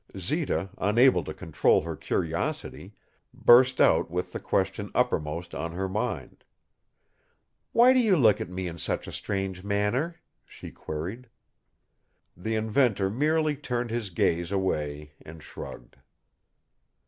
Zita, 0.17 0.71
unable 0.79 1.23
to 1.25 1.31
control 1.31 1.81
her 1.81 1.95
curiosity, 1.95 2.95
burst 3.35 3.79
out 3.79 4.09
with 4.09 4.31
the 4.31 4.39
question 4.39 4.89
uppermost 4.95 5.53
on 5.53 5.73
her 5.73 5.87
mind. 5.87 6.43
"Why 7.71 7.93
do 7.93 7.99
you 7.99 8.17
look 8.17 8.41
at 8.41 8.49
me 8.49 8.65
in 8.65 8.79
such 8.79 9.05
a 9.07 9.11
strange 9.11 9.63
manner?" 9.63 10.15
she 10.43 10.71
queried. 10.71 11.29
The 12.35 12.55
inventor 12.55 13.11
merely 13.11 13.55
turned 13.55 13.91
his 13.91 14.09
gaze 14.09 14.51
away 14.51 15.11
and 15.23 15.43
shrugged. 15.43 15.97